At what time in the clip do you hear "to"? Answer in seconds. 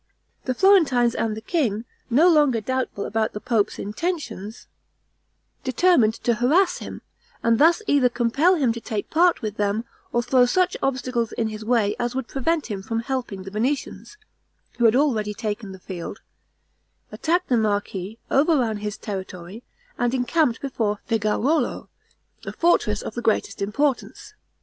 6.23-6.33, 8.73-8.81